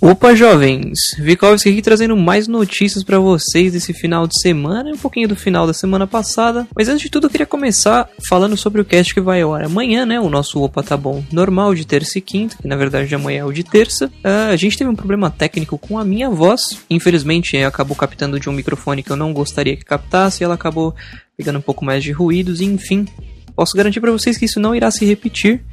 [0.00, 0.96] Opa, jovens!
[1.18, 5.34] Vikovski aqui trazendo mais notícias para vocês desse final de semana e um pouquinho do
[5.34, 6.68] final da semana passada.
[6.74, 10.06] Mas antes de tudo, eu queria começar falando sobre o cast que vai ar amanhã,
[10.06, 10.20] né?
[10.20, 13.44] O nosso Opa Tá Bom normal de terça e quinta, que na verdade amanhã é
[13.44, 14.06] o de terça.
[14.06, 16.60] Uh, a gente teve um problema técnico com a minha voz.
[16.88, 20.94] Infelizmente, acabou captando de um microfone que eu não gostaria que captasse e ela acabou
[21.36, 23.04] pegando um pouco mais de ruídos enfim.
[23.56, 25.64] Posso garantir para vocês que isso não irá se repetir.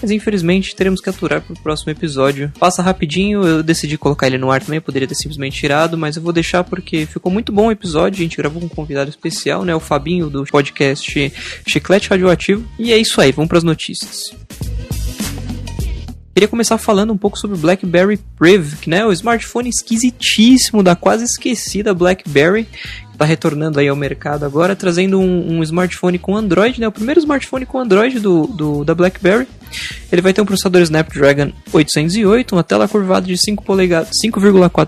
[0.00, 2.52] Mas infelizmente teremos que aturar pro próximo episódio.
[2.58, 6.22] Passa rapidinho, eu decidi colocar ele no ar também, poderia ter simplesmente tirado, mas eu
[6.22, 8.18] vou deixar porque ficou muito bom o episódio.
[8.18, 9.74] A gente gravou com um convidado especial, né?
[9.74, 11.32] O Fabinho do podcast
[11.66, 12.66] Chiclete Radioativo.
[12.78, 14.34] E é isso aí, vamos para as notícias.
[16.36, 20.94] Queria começar falando um pouco sobre o BlackBerry Priv, que né, o smartphone esquisitíssimo da
[20.94, 22.68] quase esquecida BlackBerry,
[23.10, 26.86] está retornando aí ao mercado agora, trazendo um, um, smartphone com Android, né?
[26.86, 29.48] O primeiro smartphone com Android do, do, da BlackBerry.
[30.10, 34.10] Ele vai ter um processador Snapdragon 808, uma tela curvada de 5,4 polegadas,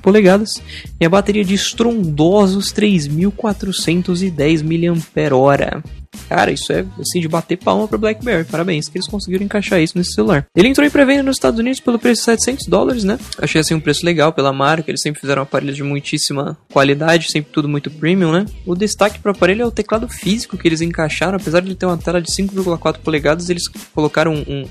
[0.00, 0.62] polegadas
[1.00, 6.01] e a bateria de estrondosos 3.410 mAh.
[6.28, 8.44] Cara, isso é assim de bater palma pro BlackBerry.
[8.44, 10.46] Parabéns que eles conseguiram encaixar isso nesse celular.
[10.54, 13.18] Ele entrou em pré-venda nos Estados Unidos pelo preço de 700 dólares, né?
[13.38, 14.90] Achei assim um preço legal pela marca.
[14.90, 18.46] Eles sempre fizeram aparelhos de muitíssima qualidade, sempre tudo muito premium, né?
[18.66, 21.36] O destaque pro aparelho é o teclado físico que eles encaixaram.
[21.36, 24.66] Apesar de ele ter uma tela de 5,4 polegadas, eles colocaram um,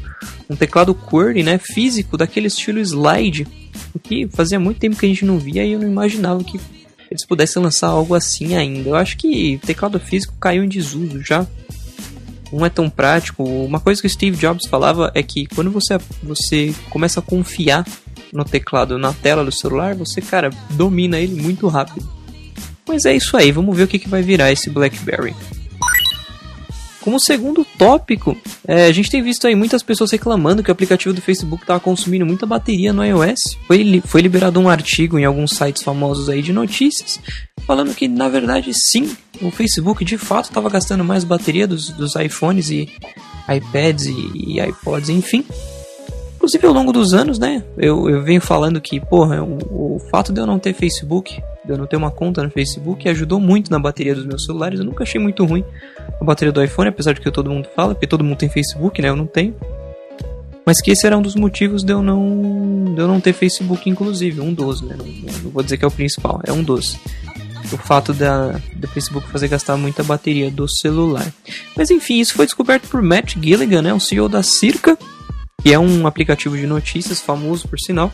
[0.50, 1.58] um teclado QWERTY, né?
[1.58, 3.48] Físico, daquele estilo slide.
[3.94, 6.60] O que fazia muito tempo que a gente não via e eu não imaginava que
[7.12, 8.90] eles pudessem lançar algo assim ainda.
[8.90, 11.46] Eu acho que teclado físico caiu em desuso já.
[12.52, 13.44] Não é tão prático.
[13.44, 17.86] Uma coisa que o Steve Jobs falava é que quando você, você começa a confiar
[18.32, 22.08] no teclado, na tela do celular, você, cara, domina ele muito rápido.
[22.88, 25.36] Mas é isso aí, vamos ver o que, que vai virar esse BlackBerry.
[27.02, 31.14] Como segundo tópico, é, a gente tem visto aí muitas pessoas reclamando que o aplicativo
[31.14, 33.58] do Facebook estava consumindo muita bateria no iOS.
[33.68, 37.20] Foi, foi liberado um artigo em alguns sites famosos aí de notícias
[37.66, 42.16] falando que na verdade sim, o Facebook de fato estava gastando mais bateria dos, dos
[42.16, 42.90] iPhones e
[43.50, 45.46] iPads e, e iPods, enfim.
[46.36, 47.64] Inclusive ao longo dos anos, né?
[47.78, 51.72] Eu, eu venho falando que, porra, o, o fato de eu não ter Facebook de
[51.72, 54.80] eu não ter uma conta no Facebook ajudou muito na bateria dos meus celulares.
[54.80, 55.64] Eu nunca achei muito ruim
[56.22, 59.02] a bateria do iPhone, apesar de que todo mundo fala, porque todo mundo tem Facebook,
[59.02, 59.10] né?
[59.10, 59.56] Eu não tenho.
[60.64, 63.90] Mas que esse era um dos motivos de eu não, de eu não ter Facebook,
[63.90, 64.40] inclusive.
[64.40, 64.96] Um dos, né?
[64.96, 66.96] Não, vou dizer que é o principal, é um dos.
[67.74, 71.26] O fato da, do Facebook fazer gastar muita bateria do celular.
[71.76, 73.94] Mas enfim, isso foi descoberto por Matt Gilligan, né?
[73.94, 74.98] O CEO da Circa,
[75.64, 78.14] que é um aplicativo de notícias famoso por sinal.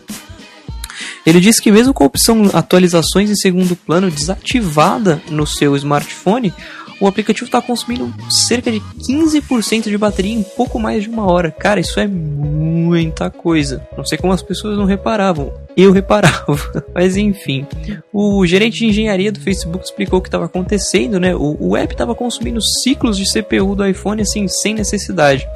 [1.26, 6.54] Ele diz que mesmo com a opção atualizações em segundo plano desativada no seu smartphone,
[7.00, 11.52] o aplicativo está consumindo cerca de 15% de bateria em pouco mais de uma hora.
[11.52, 13.88] Cara, isso é muita coisa.
[13.96, 15.54] Não sei como as pessoas não reparavam.
[15.76, 16.86] Eu reparava.
[16.94, 17.66] Mas enfim.
[18.12, 21.36] O gerente de engenharia do Facebook explicou o que estava acontecendo, né?
[21.36, 25.48] O, o app estava consumindo ciclos de CPU do iPhone assim, sem necessidade.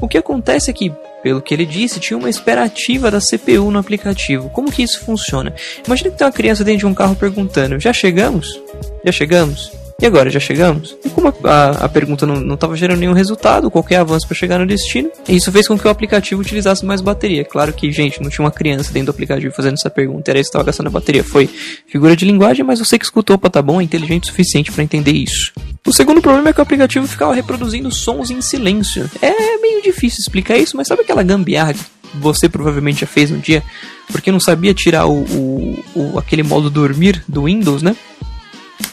[0.00, 3.78] O que acontece é que pelo que ele disse, tinha uma esperativa da CPU no
[3.78, 4.48] aplicativo.
[4.48, 5.54] Como que isso funciona?
[5.86, 8.58] Imagina que tem uma criança dentro de um carro perguntando: Já chegamos?
[9.04, 9.79] Já chegamos?
[10.00, 10.96] E agora, já chegamos?
[11.04, 14.66] E como a, a pergunta não estava gerando nenhum resultado, qualquer avanço para chegar no
[14.66, 17.44] destino, isso fez com que o aplicativo utilizasse mais bateria.
[17.44, 20.48] Claro que, gente, não tinha uma criança dentro do aplicativo fazendo essa pergunta, era isso
[20.48, 21.22] que estava gastando a bateria.
[21.22, 21.50] Foi
[21.86, 24.82] figura de linguagem, mas você que escutou, opa, tá bom, é inteligente o suficiente para
[24.82, 25.52] entender isso.
[25.86, 29.10] O segundo problema é que o aplicativo ficava reproduzindo sons em silêncio.
[29.20, 31.80] É meio difícil explicar isso, mas sabe aquela gambiarra que
[32.14, 33.62] você provavelmente já fez um dia,
[34.10, 37.94] porque não sabia tirar o, o, o aquele modo dormir do Windows, né?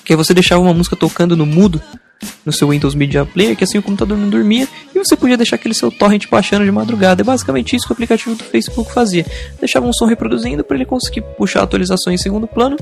[0.07, 1.81] Que aí você deixava uma música tocando no mudo
[2.45, 5.57] no seu Windows Media Player, que assim o computador não dormia, e você podia deixar
[5.57, 7.21] aquele seu torrent baixando de madrugada.
[7.21, 9.25] É basicamente isso que o aplicativo do Facebook fazia.
[9.59, 12.77] Deixava um som reproduzindo para ele conseguir puxar atualizações em segundo plano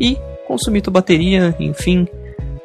[0.00, 0.16] e
[0.48, 2.08] consumir tua bateria, enfim,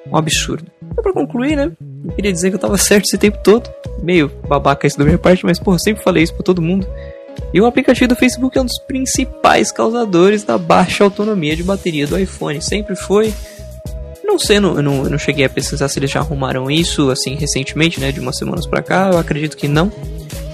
[0.10, 0.72] um absurdo.
[0.98, 1.70] E para concluir, né?
[2.06, 3.70] Eu queria dizer que eu tava certo esse tempo todo.
[4.02, 6.88] Meio babaca isso da minha parte, mas porra, sempre falei isso para todo mundo.
[7.54, 12.08] E o aplicativo do Facebook é um dos principais causadores da baixa autonomia de bateria
[12.08, 12.62] do iPhone.
[12.62, 13.34] Sempre foi,
[14.28, 18.00] não sei, não, não, não cheguei a pesquisar se eles já arrumaram isso, assim, recentemente,
[18.00, 19.92] né, de umas semanas pra cá, eu acredito que não.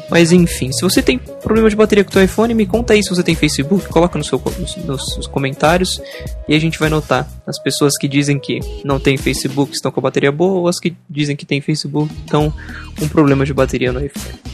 [0.09, 3.01] Mas enfim, se você tem problema de bateria com o seu iPhone, me conta aí
[3.01, 5.99] se você tem Facebook, coloca no seu, nos, nos, comentários
[6.47, 7.27] e a gente vai notar.
[7.47, 10.79] As pessoas que dizem que não tem Facebook estão com a bateria boa, ou as
[10.79, 12.53] que dizem que tem Facebook estão
[12.99, 14.52] com problema de bateria no iPhone.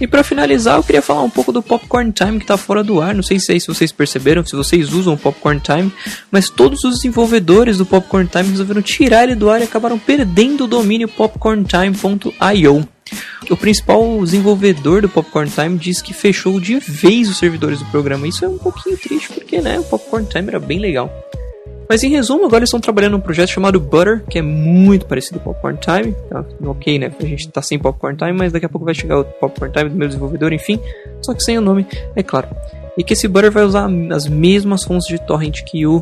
[0.00, 3.00] E para finalizar, eu queria falar um pouco do Popcorn Time que está fora do
[3.00, 3.14] ar.
[3.14, 5.92] Não sei se, é vocês perceberam, se vocês usam o Popcorn Time,
[6.30, 10.64] mas todos os desenvolvedores do Popcorn Time resolveram tirar ele do ar e acabaram perdendo
[10.64, 12.88] o domínio popcorntime.io.
[13.50, 18.26] O principal desenvolvedor do Popcorn Time diz que fechou de vez os servidores do programa.
[18.26, 21.12] Isso é um pouquinho triste porque, né, o Popcorn Time era bem legal.
[21.90, 25.40] Mas em resumo, agora eles estão trabalhando num projeto chamado Butter, que é muito parecido
[25.40, 26.14] com Popcorn Time.
[26.28, 26.44] Tá?
[26.64, 27.12] Ok, né?
[27.18, 29.90] A gente tá sem Popcorn Time, mas daqui a pouco vai chegar o Popcorn Time
[29.90, 30.80] do meu desenvolvedor, enfim.
[31.20, 31.84] Só que sem o nome,
[32.14, 32.46] é claro.
[32.96, 36.00] E que esse Butter vai usar as mesmas fontes de torrent que o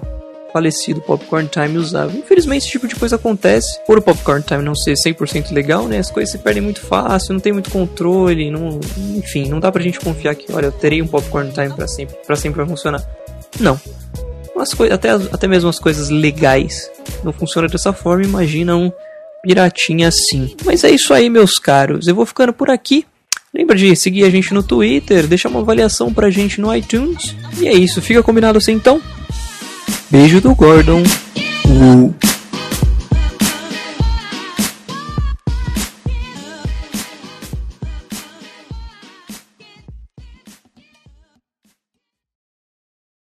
[0.53, 2.15] falecido Popcorn Time usava.
[2.15, 3.81] Infelizmente esse tipo de coisa acontece.
[3.87, 5.97] Por o Popcorn Time não ser 100% legal, né?
[5.97, 8.79] As coisas se perdem muito fácil, não tem muito controle, não,
[9.17, 12.15] enfim, não dá pra gente confiar que, olha, eu terei um Popcorn Time para sempre,
[12.27, 13.03] para sempre vai funcionar.
[13.59, 13.81] Não.
[14.61, 16.91] As até, até mesmo as coisas legais
[17.23, 18.93] não funcionam dessa forma, imagina um
[19.43, 20.55] piratinha assim.
[20.65, 22.07] Mas é isso aí, meus caros.
[22.09, 23.07] Eu vou ficando por aqui.
[23.55, 27.35] Lembra de seguir a gente no Twitter, deixar uma avaliação pra gente no iTunes.
[27.59, 29.01] E é isso, fica combinado assim então?
[30.11, 31.03] Beijo do Gordon.
[31.67, 32.15] Uh.